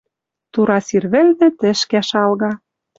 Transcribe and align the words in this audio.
Тура 0.51 0.77
сир 0.87 1.03
вӹлнӹ 1.11 1.47
тӹшкӓ 1.59 2.01
шалга. 2.09 2.51